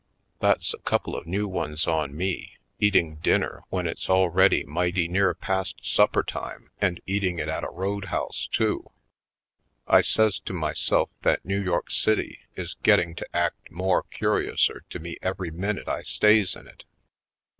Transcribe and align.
That's 0.39 0.73
a 0.73 0.79
couple 0.79 1.15
of 1.15 1.27
new 1.27 1.47
ones 1.47 1.85
on 1.85 2.17
me— 2.17 2.57
eat 2.79 2.95
ing 2.95 3.17
dinner 3.17 3.61
when 3.69 3.85
it's 3.85 4.09
already 4.09 4.63
mighty 4.63 5.07
near 5.07 5.35
54 5.35 5.35
/. 5.35 5.35
Poindexter^ 5.35 5.45
Colored 5.45 5.55
past 5.59 5.75
supper 5.83 6.23
time 6.23 6.71
and 6.81 7.01
eating 7.05 7.37
it 7.37 7.47
at 7.47 7.63
a 7.63 7.69
road 7.69 8.05
house, 8.05 8.49
too! 8.51 8.89
I 9.87 10.01
says 10.01 10.39
to 10.39 10.53
myself 10.53 11.11
that 11.21 11.45
New 11.45 11.61
York 11.61 11.91
City 11.91 12.39
is* 12.55 12.73
getting 12.81 13.13
to 13.13 13.27
act 13.35 13.69
more 13.69 14.01
curiouser 14.01 14.81
to 14.89 14.97
me 14.97 15.17
every 15.21 15.51
minute 15.51 15.87
I 15.87 16.01
stays 16.01 16.55
in 16.55 16.67
it. 16.67 16.83